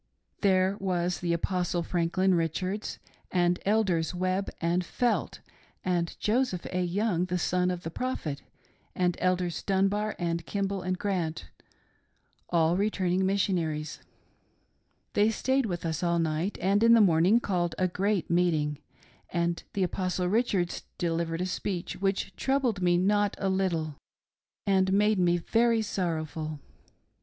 [0.41, 2.97] There was the Apostle Franklin Richards,
[3.29, 5.41] and Elders Webb and Felt,
[5.85, 6.65] and Joseph.
[6.73, 6.81] A.
[6.81, 8.41] Young, the son of the Prophet,
[8.95, 11.49] and Elders Dunbar, and Kimball, and Grant—
[12.51, 13.99] alii returning Missionaries.
[15.13, 18.79] They stayed with us all night, and in the morning called a great meeting,
[19.29, 23.97] and the Apostle Rich ards delivered a speech, which troubled me not a little,
[24.65, 26.59] and xnade me very sorrowful.